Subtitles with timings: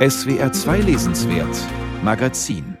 [0.00, 1.58] SWR 2 Lesenswert
[2.02, 2.78] Magazin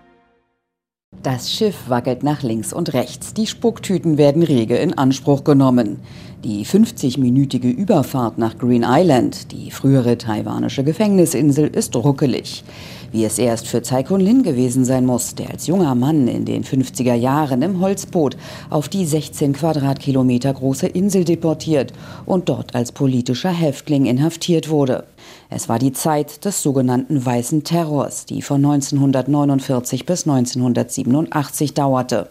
[1.22, 3.34] das Schiff wackelt nach links und rechts.
[3.34, 5.98] Die Spucktüten werden rege in Anspruch genommen.
[6.44, 12.64] Die 50-minütige Überfahrt nach Green Island, die frühere taiwanische Gefängnisinsel, ist ruckelig.
[13.12, 16.62] Wie es erst für Tsai Kun-lin gewesen sein muss, der als junger Mann in den
[16.62, 18.36] 50er Jahren im Holzboot
[18.70, 21.92] auf die 16 Quadratkilometer große Insel deportiert
[22.24, 25.04] und dort als politischer Häftling inhaftiert wurde.
[25.48, 32.28] Es war die Zeit des sogenannten Weißen Terrors, die von 1949 bis 1987 dauerte.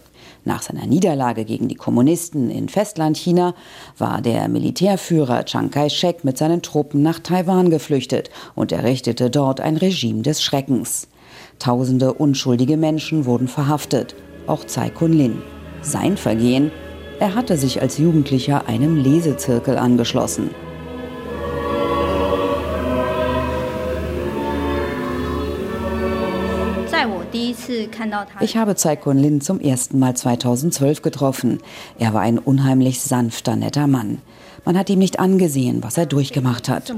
[0.50, 3.54] Nach seiner Niederlage gegen die Kommunisten in Festlandchina
[4.00, 9.78] war der Militärführer Chiang Kai-shek mit seinen Truppen nach Taiwan geflüchtet und errichtete dort ein
[9.78, 11.08] Regime des Schreckens.
[11.60, 14.16] Tausende unschuldige Menschen wurden verhaftet,
[14.48, 15.44] auch Tsai Kun-lin.
[15.84, 16.72] Sein Vergehen?
[17.20, 20.50] Er hatte sich als Jugendlicher einem Lesezirkel angeschlossen.
[28.40, 31.60] Ich habe Tsai Kun-lin zum ersten Mal 2012 getroffen.
[31.98, 34.22] Er war ein unheimlich sanfter, netter Mann.
[34.66, 36.94] Man hat ihm nicht angesehen, was er durchgemacht hat,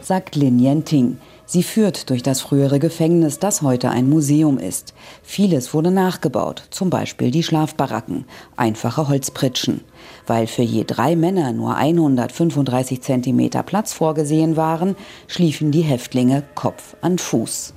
[0.00, 1.18] sagt Lin Yenting.
[1.44, 4.94] Sie führt durch das frühere Gefängnis, das heute ein Museum ist.
[5.22, 8.24] Vieles wurde nachgebaut, zum Beispiel die Schlafbaracken,
[8.56, 9.82] einfache Holzpritschen.
[10.26, 16.96] Weil für je drei Männer nur 135 Zentimeter Platz vorgesehen waren, schliefen die Häftlinge Kopf
[17.02, 17.74] an Fuß.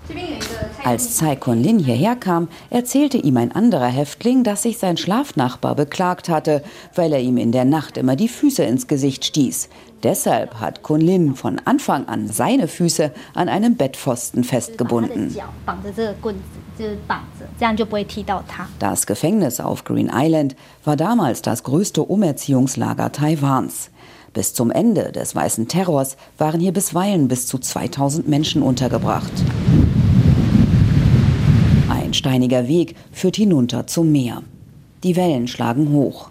[0.84, 6.30] Als Tsai Kun-lin hierher kam, erzählte ihm ein anderer Häftling, dass sich sein Schlafnachbar beklagt
[6.30, 9.70] hatte, weil er ihm in der Nacht immer die Füße ins Gesicht stieß.
[10.04, 15.36] Deshalb hat Kun-lin von Anfang an seine Füße an einem Bettpfosten festgebunden.
[18.80, 23.90] Das Gefängnis auf Green Island war damals das größte Umerziehungslager Taiwans.
[24.36, 29.32] Bis zum Ende des Weißen Terrors waren hier bisweilen bis zu 2000 Menschen untergebracht.
[32.16, 34.42] Ein steiniger Weg führt hinunter zum Meer.
[35.04, 36.30] Die Wellen schlagen hoch.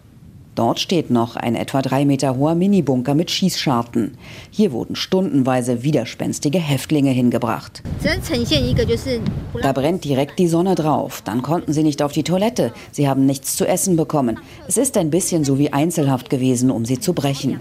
[0.55, 4.17] Dort steht noch ein etwa drei Meter hoher Minibunker mit Schießscharten.
[4.51, 7.83] Hier wurden stundenweise widerspenstige Häftlinge hingebracht.
[9.61, 11.23] Da brennt direkt die Sonne drauf.
[11.25, 12.73] Dann konnten sie nicht auf die Toilette.
[12.93, 14.39] Sie haben nichts zu essen bekommen.
[14.69, 17.59] Es ist ein bisschen so wie Einzelhaft gewesen, um sie zu brechen.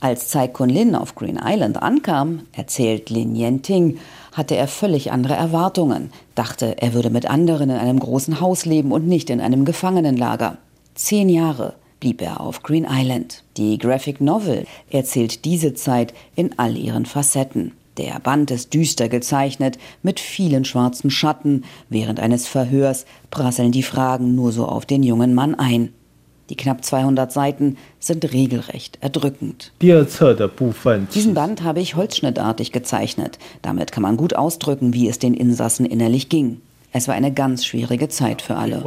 [0.00, 3.98] Als Tsai Kun-lin auf Green Island ankam, erzählt Lin Yenting,
[4.32, 8.92] hatte er völlig andere Erwartungen, dachte, er würde mit anderen in einem großen Haus leben
[8.92, 10.58] und nicht in einem Gefangenenlager.
[10.94, 13.44] Zehn Jahre blieb er auf Green Island.
[13.56, 17.72] Die Graphic Novel erzählt diese Zeit in all ihren Facetten.
[17.98, 21.64] Der Band ist düster gezeichnet, mit vielen schwarzen Schatten.
[21.90, 25.92] Während eines Verhörs prasseln die Fragen nur so auf den jungen Mann ein.
[26.48, 29.72] Die knapp 200 Seiten sind regelrecht erdrückend.
[31.14, 33.38] Diesen Band habe ich holzschnittartig gezeichnet.
[33.62, 36.60] Damit kann man gut ausdrücken, wie es den Insassen innerlich ging.
[36.92, 38.82] Es war eine ganz schwierige Zeit für alle.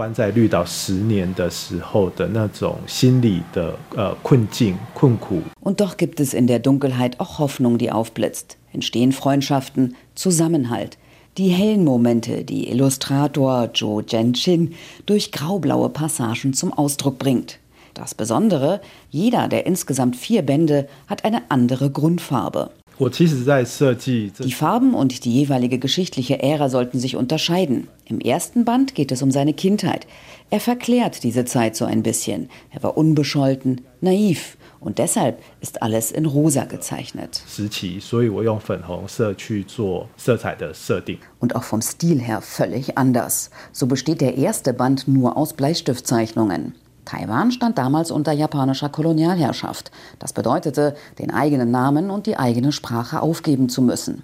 [5.62, 8.58] Und doch gibt es in der Dunkelheit auch Hoffnung, die aufblitzt.
[8.74, 10.98] Entstehen Freundschaften, Zusammenhalt.
[11.38, 14.76] Die hellen Momente, die Illustrator Zhou Zhenqin
[15.06, 17.60] durch graublaue Passagen zum Ausdruck bringt.
[17.94, 22.72] Das Besondere, jeder der insgesamt vier Bände hat eine andere Grundfarbe.
[23.00, 27.88] Die Farben und die jeweilige geschichtliche Ära sollten sich unterscheiden.
[28.06, 30.06] Im ersten Band geht es um seine Kindheit.
[30.50, 32.50] Er verklärt diese Zeit so ein bisschen.
[32.72, 37.42] Er war unbescholten, naiv und deshalb ist alles in rosa gezeichnet.
[41.40, 43.50] Und auch vom Stil her völlig anders.
[43.72, 46.76] So besteht der erste Band nur aus Bleistiftzeichnungen.
[47.06, 49.92] Taiwan stand damals unter japanischer Kolonialherrschaft.
[50.20, 54.24] Das bedeutete, den eigenen Namen und die eigene Sprache aufgeben zu müssen.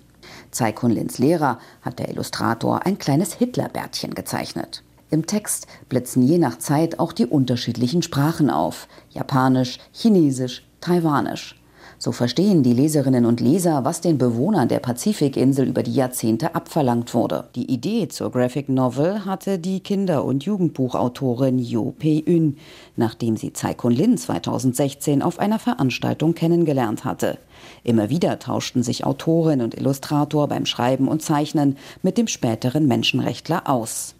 [0.52, 4.84] Tsai Kun-lins Lehrer hat der Illustrator ein kleines Hitlerbärtchen gezeichnet.
[5.12, 8.88] Im Text blitzen je nach Zeit auch die unterschiedlichen Sprachen auf.
[9.10, 11.60] Japanisch, Chinesisch, Taiwanisch.
[11.98, 17.14] So verstehen die Leserinnen und Leser, was den Bewohnern der Pazifikinsel über die Jahrzehnte abverlangt
[17.14, 17.50] wurde.
[17.56, 22.58] Die Idee zur Graphic Novel hatte die Kinder- und Jugendbuchautorin Yo Pei-Yun,
[22.96, 27.38] nachdem sie Tsai Kun-lin 2016 auf einer Veranstaltung kennengelernt hatte.
[27.84, 33.64] Immer wieder tauschten sich Autorin und Illustrator beim Schreiben und Zeichnen mit dem späteren Menschenrechtler
[33.66, 34.16] aus.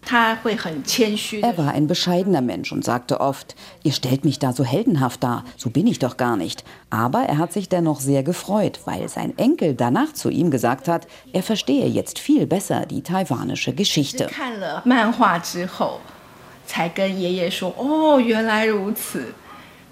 [1.42, 5.44] Er war ein bescheidener Mensch und sagte oft, ihr stellt mich da so heldenhaft dar,
[5.56, 6.64] so bin ich doch gar nicht.
[6.90, 11.06] Aber er hat sich dennoch sehr gefreut, weil sein Enkel danach zu ihm gesagt hat,
[11.32, 14.26] er verstehe jetzt viel besser die taiwanische Geschichte.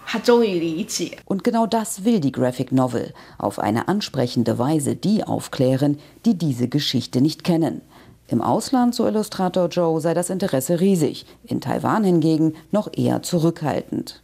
[0.07, 6.37] 才跟爷爷说：“哦，原来如此。” Und genau das will die Graphic Novel, auf eine ansprechende Weise die aufklären, die
[6.37, 7.81] diese Geschichte nicht kennen.
[8.27, 14.21] Im Ausland, so Illustrator Joe, sei das Interesse riesig, in Taiwan hingegen noch eher zurückhaltend.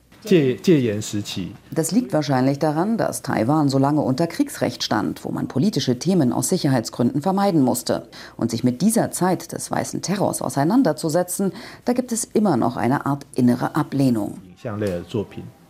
[1.71, 6.33] Das liegt wahrscheinlich daran, dass Taiwan so lange unter Kriegsrecht stand, wo man politische Themen
[6.33, 8.09] aus Sicherheitsgründen vermeiden musste.
[8.35, 11.53] Und sich mit dieser Zeit des weißen Terrors auseinanderzusetzen,
[11.85, 14.39] da gibt es immer noch eine Art innere Ablehnung.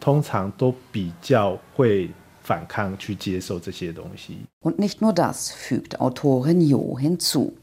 [0.04, 2.10] 通常都比较会
[2.42, 4.38] 反抗去接受这些东西。
[4.62, 7.54] Und nicht nur das, fügt Autorin Jo hinzu.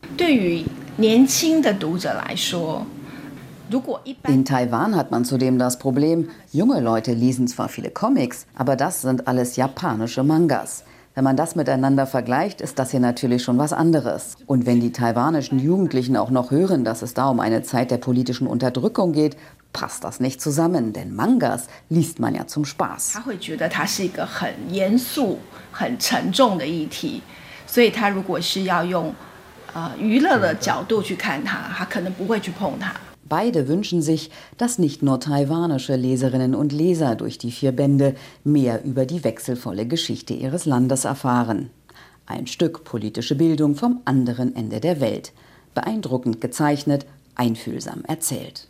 [4.28, 9.02] In Taiwan hat man zudem das Problem, junge Leute lesen zwar viele Comics, aber das
[9.02, 10.84] sind alles japanische Mangas.
[11.16, 14.36] Wenn man das miteinander vergleicht, ist das hier natürlich schon was anderes.
[14.46, 17.96] Und wenn die taiwanischen Jugendlichen auch noch hören, dass es da um eine Zeit der
[17.96, 19.34] politischen Unterdrückung geht,
[19.73, 23.15] passt das nicht zusammen, denn Mangas liest man ja zum Spaß.
[33.23, 38.83] Beide wünschen sich, dass nicht nur taiwanische Leserinnen und Leser durch die vier Bände mehr
[38.83, 41.69] über die wechselvolle Geschichte ihres Landes erfahren.
[42.25, 45.31] Ein Stück politische Bildung vom anderen Ende der Welt.
[45.73, 48.67] Beeindruckend gezeichnet, einfühlsam erzählt.